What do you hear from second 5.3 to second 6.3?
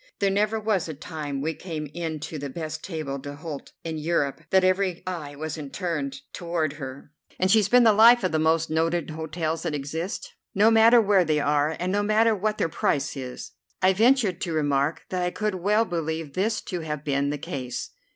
wasn't turned